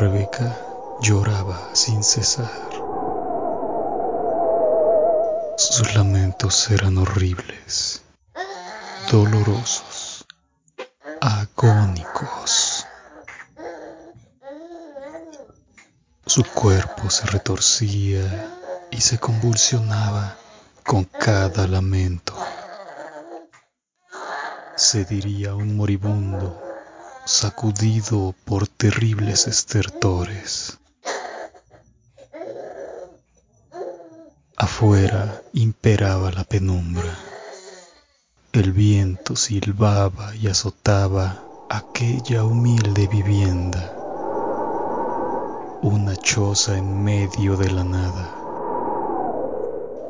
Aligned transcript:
Rebeca 0.00 0.56
lloraba 1.02 1.74
sin 1.74 2.02
cesar. 2.02 2.48
Sus 5.58 5.94
lamentos 5.94 6.70
eran 6.70 6.96
horribles, 6.96 8.00
dolorosos, 9.12 10.24
agónicos. 11.20 12.86
Su 16.24 16.44
cuerpo 16.44 17.10
se 17.10 17.26
retorcía 17.26 18.56
y 18.90 19.02
se 19.02 19.18
convulsionaba 19.18 20.34
con 20.82 21.04
cada 21.04 21.66
lamento. 21.66 22.34
Se 24.76 25.04
diría 25.04 25.54
un 25.54 25.76
moribundo 25.76 26.69
sacudido 27.24 28.34
por 28.44 28.66
terribles 28.66 29.46
estertores. 29.46 30.78
Afuera 34.56 35.42
imperaba 35.52 36.30
la 36.30 36.44
penumbra. 36.44 37.16
El 38.52 38.72
viento 38.72 39.36
silbaba 39.36 40.34
y 40.34 40.48
azotaba 40.48 41.42
aquella 41.68 42.44
humilde 42.44 43.06
vivienda, 43.06 43.94
una 45.82 46.16
choza 46.16 46.76
en 46.76 47.04
medio 47.04 47.56
de 47.56 47.70
la 47.70 47.84
nada, 47.84 48.34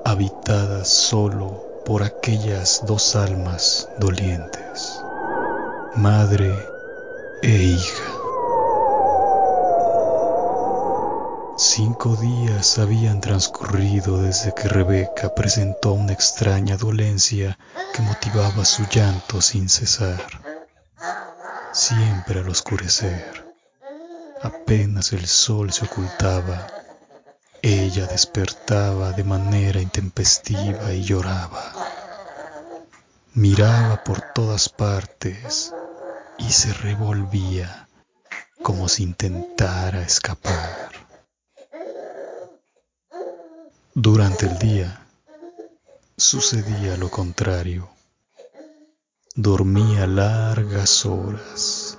habitada 0.05 0.85
solo 0.85 1.63
por 1.85 2.03
aquellas 2.03 2.83
dos 2.87 3.15
almas 3.15 3.89
dolientes, 3.99 5.03
madre 5.97 6.55
e 7.43 7.49
hija. 7.49 8.05
Cinco 11.57 12.17
días 12.17 12.79
habían 12.79 13.21
transcurrido 13.21 14.23
desde 14.23 14.55
que 14.55 14.69
Rebeca 14.69 15.35
presentó 15.35 15.93
una 15.93 16.13
extraña 16.13 16.77
dolencia 16.77 17.59
que 17.95 18.03
motivaba 18.03 18.65
su 18.65 18.85
llanto 18.87 19.41
sin 19.41 19.69
cesar. 19.69 20.21
Siempre 21.73 22.41
al 22.41 22.49
oscurecer, 22.49 23.55
apenas 24.43 25.13
el 25.13 25.27
sol 25.27 25.73
se 25.73 25.85
ocultaba, 25.85 26.67
ella 27.63 28.07
despertaba 28.07 29.13
de 29.13 29.25
manera 29.25 29.81
intempestiva 29.81 30.93
y 30.93 31.03
lloraba. 31.03 31.73
Miraba 33.35 34.03
por 34.03 34.21
todas 34.35 34.69
partes 34.69 35.73
y 36.41 36.51
se 36.51 36.73
revolvía 36.73 37.89
como 38.63 38.89
si 38.89 39.05
intentara 39.05 40.03
escapar. 40.03 40.91
Durante 43.95 44.47
el 44.47 44.59
día 44.59 45.07
sucedía 46.17 46.97
lo 46.97 47.11
contrario. 47.11 47.91
Dormía 49.35 50.07
largas 50.07 51.07
horas 51.07 51.99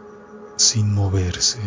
sin 0.58 0.94
moverse. 0.94 1.60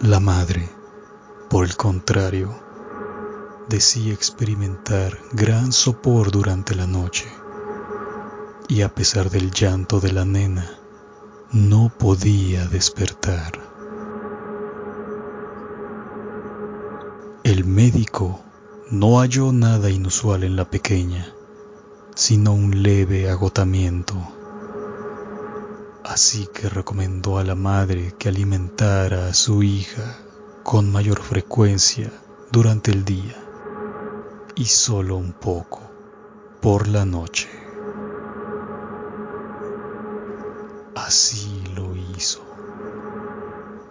La 0.00 0.20
madre, 0.20 0.68
por 1.48 1.64
el 1.64 1.76
contrario, 1.76 2.54
decía 3.68 4.12
experimentar 4.12 5.18
gran 5.32 5.72
sopor 5.72 6.30
durante 6.30 6.74
la 6.74 6.86
noche 6.86 7.26
y 8.68 8.82
a 8.82 8.94
pesar 8.94 9.30
del 9.30 9.50
llanto 9.50 10.00
de 10.00 10.12
la 10.12 10.24
nena, 10.24 10.78
no 11.52 11.92
podía 11.96 12.66
despertar. 12.66 13.60
El 17.44 17.64
médico 17.64 18.40
no 18.90 19.20
halló 19.20 19.52
nada 19.52 19.90
inusual 19.90 20.42
en 20.42 20.56
la 20.56 20.68
pequeña, 20.68 21.32
sino 22.14 22.52
un 22.52 22.82
leve 22.82 23.30
agotamiento. 23.30 24.14
Así 26.04 26.48
que 26.52 26.68
recomendó 26.68 27.38
a 27.38 27.44
la 27.44 27.54
madre 27.54 28.14
que 28.18 28.28
alimentara 28.28 29.28
a 29.28 29.34
su 29.34 29.62
hija 29.62 30.18
con 30.64 30.90
mayor 30.90 31.20
frecuencia 31.20 32.10
durante 32.50 32.90
el 32.90 33.04
día 33.04 33.36
y 34.56 34.64
solo 34.64 35.16
un 35.16 35.32
poco 35.32 35.80
por 36.60 36.88
la 36.88 37.04
noche. 37.04 37.55
Así 40.96 41.62
lo 41.74 41.94
hizo, 41.94 42.40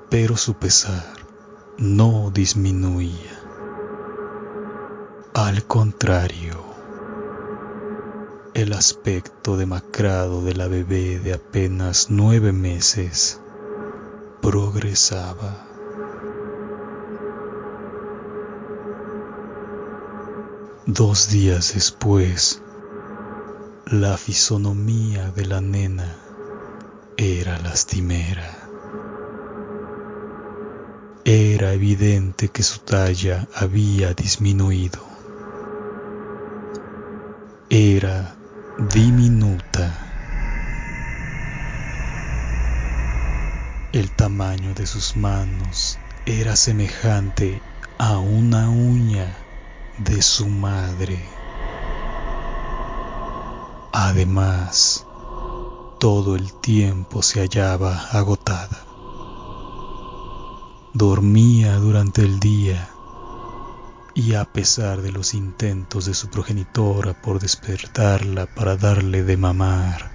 pero 0.10 0.36
su 0.36 0.56
pesar 0.56 1.14
no 1.78 2.32
disminuía. 2.32 3.40
Al 5.36 5.64
contrario, 5.66 6.64
el 8.56 8.74
aspecto 8.74 9.56
demacrado 9.56 10.42
de 10.42 10.56
la 10.56 10.68
bebé 10.68 11.20
de 11.20 11.36
apenas 11.36 12.08
nueve 12.10 12.52
meses 12.52 13.40
progresaba. 14.42 15.64
Dos 20.88 21.30
días 21.30 21.76
después, 21.76 22.64
la 23.86 24.18
fisonomía 24.18 25.30
de 25.30 25.46
la 25.46 25.62
nena 25.62 26.25
era 27.18 27.60
lastimera. 27.60 28.50
Era 31.24 31.74
evidente 31.74 32.50
que 32.50 32.64
su 32.64 32.80
talla 32.80 33.48
había 33.56 34.14
disminuido 34.14 35.16
era 37.70 38.36
diminuta. 38.94 39.92
El 43.92 44.12
tamaño 44.12 44.74
de 44.74 44.86
sus 44.86 45.18
manos 45.18 45.98
era 46.26 46.56
semejante 46.56 47.62
a 47.98 48.20
una 48.20 48.70
uña 48.70 49.36
de 49.98 50.22
su 50.22 50.48
madre. 50.48 51.20
Además, 53.92 55.06
todo 56.06 56.36
el 56.36 56.54
tiempo 56.54 57.24
se 57.24 57.40
hallaba 57.40 57.98
agotada. 58.12 58.78
Dormía 60.94 61.78
durante 61.78 62.22
el 62.22 62.40
día 62.40 62.90
y 64.14 64.36
a 64.36 64.46
pesar 64.46 65.02
de 65.02 65.12
los 65.12 65.34
intentos 65.34 66.06
de 66.06 66.14
su 66.14 66.30
progenitora 66.30 67.20
por 67.20 67.40
despertarla 67.40 68.46
para 68.46 68.78
darle 68.78 69.24
de 69.24 69.36
mamar, 69.36 70.12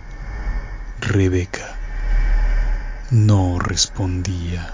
Rebeca 1.01 1.77
no 3.11 3.59
respondía. 3.59 4.73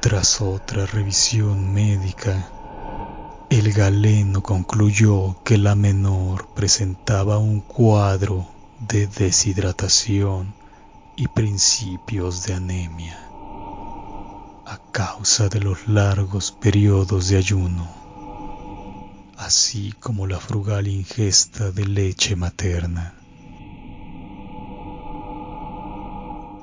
Tras 0.00 0.40
otra 0.40 0.86
revisión 0.86 1.72
médica, 1.72 2.59
el 3.50 3.72
galeno 3.72 4.42
concluyó 4.44 5.42
que 5.42 5.58
la 5.58 5.74
menor 5.74 6.46
presentaba 6.54 7.38
un 7.38 7.60
cuadro 7.60 8.46
de 8.78 9.08
deshidratación 9.08 10.54
y 11.16 11.26
principios 11.26 12.46
de 12.46 12.54
anemia 12.54 13.18
a 14.66 14.78
causa 14.92 15.48
de 15.48 15.58
los 15.58 15.88
largos 15.88 16.52
periodos 16.52 17.28
de 17.28 17.38
ayuno, 17.38 17.88
así 19.36 19.94
como 19.98 20.28
la 20.28 20.38
frugal 20.38 20.86
ingesta 20.86 21.72
de 21.72 21.86
leche 21.86 22.36
materna. 22.36 23.16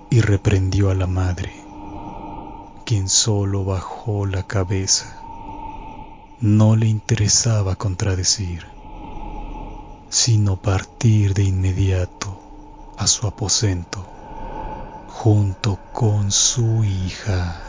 Y 0.09 0.21
reprendió 0.21 0.89
a 0.89 0.95
la 0.95 1.05
madre, 1.05 1.51
quien 2.85 3.09
solo 3.09 3.65
bajó 3.65 4.25
la 4.25 4.43
cabeza. 4.43 5.16
No 6.39 6.75
le 6.75 6.85
interesaba 6.85 7.75
contradecir, 7.75 8.63
sino 10.09 10.55
partir 10.55 11.33
de 11.33 11.43
inmediato 11.43 12.39
a 12.95 13.07
su 13.07 13.25
aposento 13.25 14.05
junto 15.07 15.79
con 15.93 16.31
su 16.31 16.83
hija. 16.83 17.59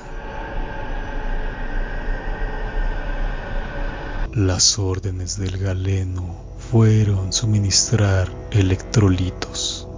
Las 4.34 4.78
órdenes 4.78 5.38
del 5.38 5.56
galeno 5.56 6.36
fueron 6.70 7.32
suministrar 7.32 8.30
electrolitos, 8.50 9.88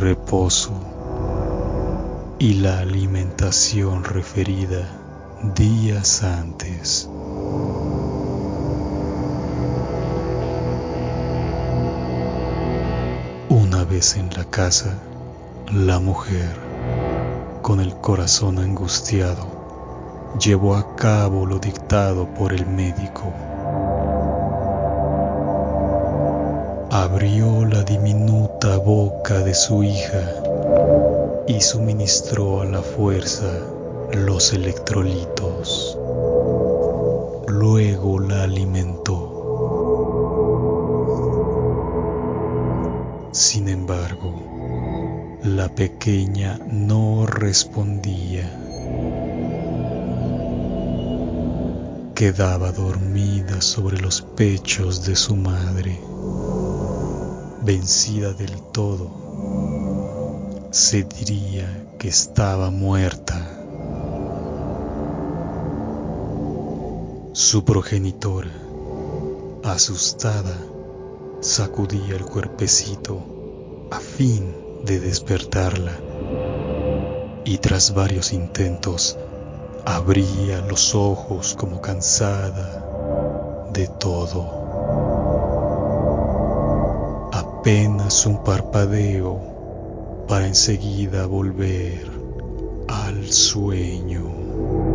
reposo 0.00 0.72
y 2.38 2.54
la 2.54 2.78
alimentación 2.78 4.04
referida 4.04 5.03
días 5.52 6.22
antes. 6.22 7.08
Una 13.50 13.84
vez 13.84 14.16
en 14.16 14.30
la 14.34 14.44
casa, 14.44 14.94
la 15.70 15.98
mujer, 16.00 16.56
con 17.60 17.80
el 17.80 17.94
corazón 17.96 18.58
angustiado, 18.58 20.34
llevó 20.40 20.76
a 20.76 20.96
cabo 20.96 21.44
lo 21.44 21.58
dictado 21.58 22.26
por 22.32 22.52
el 22.52 22.66
médico. 22.66 23.32
Abrió 26.90 27.64
la 27.66 27.82
diminuta 27.82 28.78
boca 28.78 29.40
de 29.40 29.54
su 29.54 29.82
hija 29.82 30.32
y 31.46 31.60
suministró 31.60 32.62
a 32.62 32.64
la 32.64 32.80
fuerza 32.80 33.50
los 34.12 34.52
electrolitos. 34.52 35.98
Luego 37.48 38.20
la 38.20 38.42
alimentó. 38.42 39.30
Sin 43.32 43.68
embargo, 43.68 45.38
la 45.42 45.68
pequeña 45.68 46.58
no 46.70 47.26
respondía. 47.26 48.50
Quedaba 52.14 52.70
dormida 52.72 53.60
sobre 53.60 53.98
los 53.98 54.22
pechos 54.22 55.04
de 55.04 55.16
su 55.16 55.36
madre, 55.36 55.98
vencida 57.62 58.32
del 58.32 58.62
todo. 58.72 59.10
Se 60.70 61.02
diría 61.02 61.88
que 61.98 62.08
estaba 62.08 62.70
muerta. 62.70 63.63
Su 67.36 67.64
progenitora, 67.64 68.52
asustada, 69.64 70.56
sacudía 71.40 72.14
el 72.14 72.24
cuerpecito 72.24 73.88
a 73.90 73.98
fin 73.98 74.54
de 74.84 75.00
despertarla 75.00 75.98
y 77.44 77.58
tras 77.58 77.92
varios 77.92 78.32
intentos 78.32 79.18
abría 79.84 80.60
los 80.60 80.94
ojos 80.94 81.56
como 81.58 81.80
cansada 81.80 83.68
de 83.72 83.88
todo. 83.88 84.48
Apenas 87.32 88.26
un 88.26 88.44
parpadeo 88.44 90.24
para 90.28 90.46
enseguida 90.46 91.26
volver 91.26 92.08
al 92.86 93.32
sueño. 93.32 94.93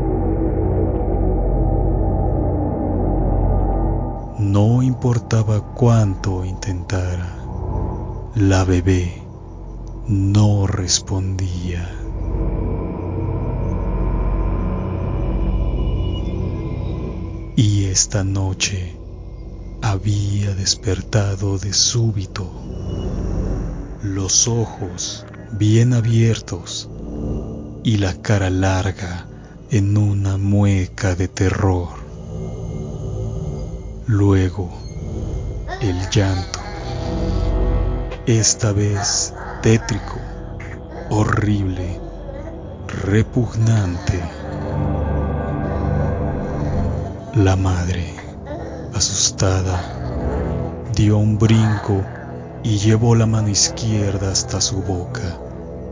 No 4.52 4.82
importaba 4.82 5.62
cuánto 5.76 6.44
intentara, 6.44 7.38
la 8.34 8.64
bebé 8.64 9.22
no 10.08 10.66
respondía. 10.66 11.88
Y 17.56 17.86
esta 17.86 18.24
noche 18.24 18.98
había 19.84 20.56
despertado 20.56 21.60
de 21.60 21.72
súbito, 21.72 22.50
los 24.02 24.48
ojos 24.48 25.28
bien 25.52 25.94
abiertos 25.94 26.90
y 27.84 27.98
la 27.98 28.20
cara 28.20 28.50
larga 28.50 29.28
en 29.70 29.96
una 29.96 30.38
mueca 30.38 31.14
de 31.14 31.28
terror. 31.28 31.99
Luego, 34.12 34.72
el 35.82 36.10
llanto, 36.10 36.60
esta 38.26 38.72
vez 38.72 39.36
tétrico, 39.62 40.16
horrible, 41.12 42.02
repugnante. 42.88 44.20
La 47.36 47.56
madre, 47.56 48.16
asustada, 48.96 49.80
dio 50.96 51.20
un 51.20 51.38
brinco 51.38 52.04
y 52.64 52.80
llevó 52.80 53.14
la 53.14 53.28
mano 53.28 53.50
izquierda 53.50 54.32
hasta 54.32 54.60
su 54.60 54.82
boca 54.82 55.38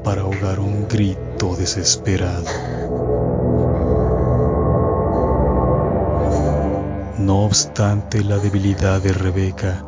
para 0.04 0.24
ahogar 0.24 0.60
un 0.60 0.88
grito 0.88 1.56
desesperado. 1.56 2.50
No 7.18 7.46
obstante 7.46 8.24
la 8.24 8.38
debilidad 8.38 9.02
de 9.02 9.14
Rebeca, 9.14 9.84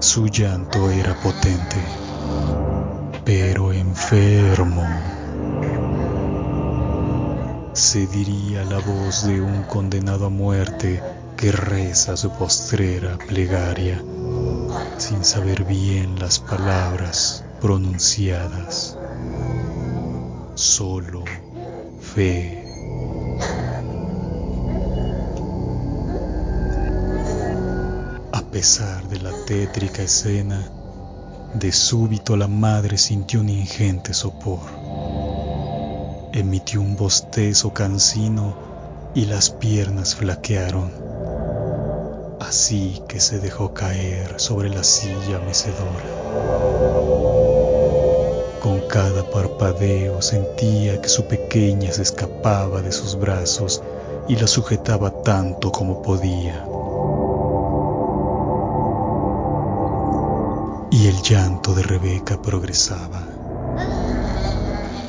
su 0.00 0.26
llanto 0.26 0.90
era 0.90 1.14
potente 1.14 1.76
pero 3.28 3.74
enfermo. 3.74 4.88
Se 7.74 8.06
diría 8.06 8.64
la 8.64 8.78
voz 8.78 9.26
de 9.26 9.42
un 9.42 9.64
condenado 9.64 10.24
a 10.24 10.30
muerte 10.30 11.02
que 11.36 11.52
reza 11.52 12.16
su 12.16 12.30
postrera 12.30 13.18
plegaria 13.18 14.02
sin 14.96 15.24
saber 15.24 15.64
bien 15.64 16.18
las 16.18 16.38
palabras 16.38 17.44
pronunciadas. 17.60 18.96
Solo 20.54 21.24
fe. 22.00 22.67
Pesar 28.58 29.06
de 29.08 29.20
la 29.20 29.30
tétrica 29.46 30.02
escena, 30.02 30.68
de 31.54 31.70
súbito 31.70 32.36
la 32.36 32.48
madre 32.48 32.98
sintió 32.98 33.38
un 33.38 33.50
ingente 33.50 34.12
sopor. 34.12 34.58
Emitió 36.32 36.80
un 36.80 36.96
bostezo 36.96 37.72
cansino 37.72 38.56
y 39.14 39.26
las 39.26 39.50
piernas 39.50 40.16
flaquearon. 40.16 40.90
Así 42.40 43.00
que 43.06 43.20
se 43.20 43.38
dejó 43.38 43.74
caer 43.74 44.40
sobre 44.40 44.70
la 44.70 44.82
silla 44.82 45.38
mecedora. 45.46 46.08
Con 48.60 48.80
cada 48.88 49.22
parpadeo 49.30 50.20
sentía 50.20 51.00
que 51.00 51.08
su 51.08 51.26
pequeña 51.26 51.92
se 51.92 52.02
escapaba 52.02 52.82
de 52.82 52.90
sus 52.90 53.16
brazos 53.16 53.84
y 54.26 54.34
la 54.34 54.48
sujetaba 54.48 55.22
tanto 55.22 55.70
como 55.70 56.02
podía. 56.02 56.67
Llanto 61.28 61.74
de 61.74 61.82
Rebeca 61.82 62.40
progresaba. 62.40 63.22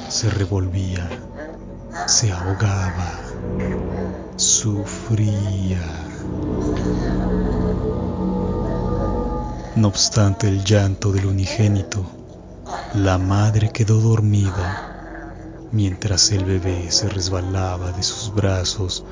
Se 0.10 0.30
revolvía, 0.30 1.10
se 2.08 2.34
ahogaba, 2.34 3.14
sufría. 4.36 5.82
No 9.78 9.88
obstante 9.88 10.50
el 10.50 10.66
llanto 10.66 11.14
del 11.14 11.26
unigénito, 11.26 12.04
la 12.96 13.18
madre 13.18 13.70
quedó 13.72 14.02
dormida 14.02 15.70
mientras 15.72 16.32
el 16.32 16.44
bebé 16.44 16.92
se 16.92 17.08
resbalaba 17.08 17.94
de 17.94 18.04
sus 18.04 18.34
brazos 18.34 19.06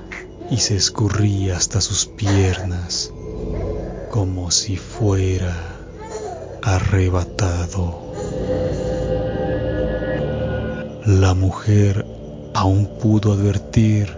y 0.51 0.57
se 0.57 0.75
escurría 0.75 1.55
hasta 1.55 1.79
sus 1.79 2.05
piernas 2.05 3.13
como 4.09 4.51
si 4.51 4.75
fuera 4.75 5.76
arrebatado. 6.67 8.11
La 11.05 11.33
mujer 11.33 12.05
aún 12.53 12.99
pudo 12.99 13.31
advertir 13.31 14.13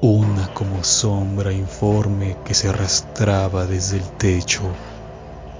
una 0.00 0.54
como 0.54 0.84
sombra 0.84 1.52
informe 1.52 2.36
que 2.44 2.54
se 2.54 2.68
arrastraba 2.68 3.66
desde 3.66 3.96
el 3.96 4.08
techo 4.18 4.62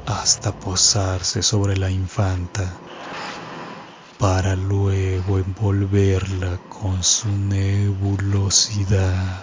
hasta 0.07 0.53
posarse 0.53 1.43
sobre 1.43 1.77
la 1.77 1.91
infanta 1.91 2.79
para 4.17 4.55
luego 4.55 5.39
envolverla 5.39 6.61
con 6.69 7.03
su 7.03 7.29
nebulosidad. 7.29 9.43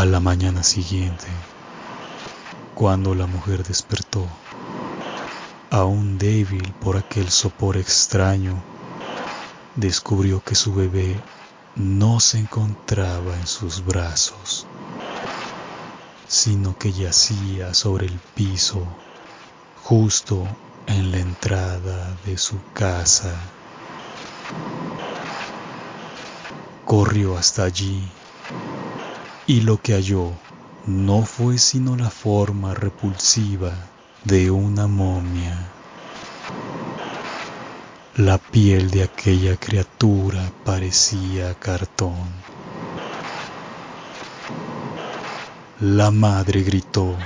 A 0.00 0.06
la 0.06 0.18
mañana 0.18 0.62
siguiente, 0.62 1.28
cuando 2.72 3.14
la 3.14 3.26
mujer 3.26 3.62
despertó, 3.64 4.30
aún 5.68 6.16
débil 6.16 6.72
por 6.80 6.96
aquel 6.96 7.28
sopor 7.28 7.76
extraño, 7.76 8.64
descubrió 9.74 10.40
que 10.40 10.54
su 10.54 10.72
bebé 10.72 11.22
no 11.74 12.18
se 12.18 12.38
encontraba 12.38 13.36
en 13.36 13.46
sus 13.46 13.84
brazos, 13.84 14.66
sino 16.26 16.74
que 16.78 16.92
yacía 16.92 17.74
sobre 17.74 18.06
el 18.06 18.20
piso, 18.34 18.96
justo 19.74 20.48
en 20.86 21.12
la 21.12 21.18
entrada 21.18 22.14
de 22.24 22.38
su 22.38 22.58
casa. 22.72 23.52
Corrió 26.86 27.36
hasta 27.36 27.64
allí 27.64 28.10
y 29.50 29.62
lo 29.62 29.82
que 29.82 29.94
halló 29.94 30.30
no 30.86 31.22
fue 31.22 31.58
sino 31.58 31.96
la 31.96 32.08
forma 32.08 32.72
repulsiva 32.72 33.72
de 34.22 34.48
una 34.48 34.86
momia. 34.86 35.58
La 38.14 38.38
piel 38.38 38.92
de 38.92 39.02
aquella 39.02 39.56
criatura 39.56 40.40
parecía 40.64 41.52
cartón. 41.54 42.28
La 45.80 46.12
madre 46.12 46.62
gritó. 46.62 47.16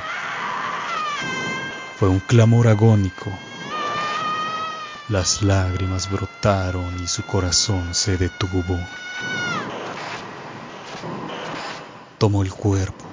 Fue 1.99 2.09
un 2.09 2.21
clamor 2.21 2.69
agónico. 2.69 3.31
Las 5.11 5.43
lágrimas 5.43 6.11
brotaron 6.11 7.02
y 7.02 7.07
su 7.07 7.23
corazón 7.25 7.95
se 7.95 8.16
detuvo. 8.16 8.81
Tomó 12.25 12.43
el 12.43 12.54
cuerpo, 12.54 13.04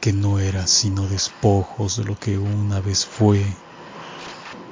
que 0.00 0.12
no 0.12 0.38
era 0.38 0.68
sino 0.68 1.08
despojos 1.08 1.96
de 1.96 2.04
lo 2.04 2.14
que 2.14 2.38
una 2.38 2.80
vez 2.80 3.04
fue, 3.04 3.58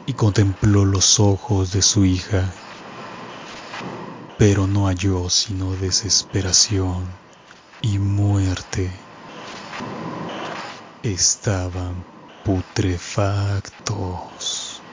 y 0.06 0.14
contempló 0.14 0.84
los 0.84 1.18
ojos 1.18 1.72
de 1.72 1.82
su 1.82 2.04
hija, 2.04 2.54
pero 4.36 4.68
no 4.68 4.86
halló 4.86 5.28
sino 5.28 5.74
desesperación 5.74 7.18
y 7.82 7.98
muerte. 7.98 8.96
Estaban 11.02 12.06
putrefactos. 12.44 14.84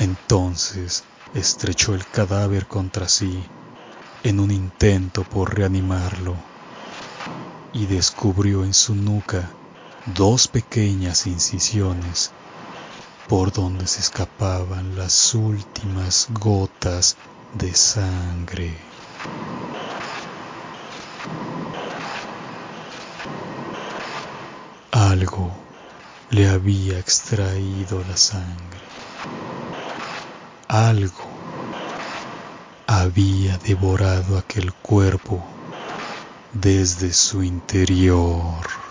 Entonces 0.00 1.04
estrechó 1.32 1.94
el 1.94 2.08
cadáver 2.08 2.66
contra 2.66 3.08
sí 3.08 3.46
en 4.24 4.40
un 4.40 4.50
intento 4.50 5.22
por 5.22 5.54
reanimarlo 5.54 6.34
y 7.72 7.84
descubrió 7.84 8.64
en 8.64 8.72
su 8.72 8.94
nuca 8.94 9.54
dos 10.06 10.48
pequeñas 10.48 11.26
incisiones 11.26 12.32
por 13.28 13.52
donde 13.52 13.86
se 13.86 14.00
escapaban 14.00 14.96
las 14.96 15.34
últimas 15.34 16.26
gotas 16.30 17.16
de 17.52 17.74
sangre. 17.74 18.74
Algo 24.90 25.54
le 26.30 26.48
había 26.48 26.98
extraído 26.98 28.02
la 28.08 28.16
sangre. 28.16 28.80
Algo 30.68 31.33
había 33.04 33.58
devorado 33.58 34.38
aquel 34.38 34.72
cuerpo 34.72 35.44
desde 36.54 37.12
su 37.12 37.42
interior. 37.42 38.83